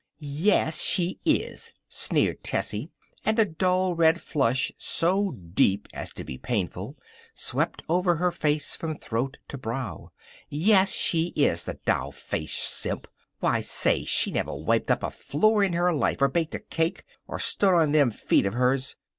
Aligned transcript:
"Ya 0.17 0.63
as 0.65 0.81
she 0.83 1.19
is!" 1.25 1.73
sneered 1.87 2.43
Tessie, 2.43 2.89
and 3.23 3.37
a 3.37 3.45
dull 3.45 3.93
red 3.93 4.19
flush, 4.19 4.71
so 4.75 5.29
deep 5.53 5.87
as 5.93 6.11
to 6.13 6.23
be 6.23 6.39
painful, 6.39 6.97
swept 7.35 7.83
over 7.87 8.15
her 8.15 8.31
face 8.31 8.75
from 8.75 8.97
throat 8.97 9.37
to 9.47 9.59
brow. 9.59 10.11
"Ya 10.49 10.79
as 10.81 10.91
she 10.95 11.27
is, 11.35 11.65
the 11.65 11.75
doll 11.85 12.11
faced 12.11 12.63
simp! 12.63 13.07
Why, 13.41 13.61
say, 13.61 14.03
she 14.03 14.31
never 14.31 14.55
wiped 14.55 14.89
up 14.89 15.03
a 15.03 15.11
floor 15.11 15.63
in 15.63 15.73
her 15.73 15.93
life, 15.93 16.19
or 16.23 16.29
baked 16.29 16.55
a 16.55 16.59
cake, 16.59 17.03
or 17.27 17.37
stood 17.37 17.75
on 17.75 17.91
them 17.91 18.09
feet 18.09 18.47
of 18.47 18.55
hers. 18.55 18.95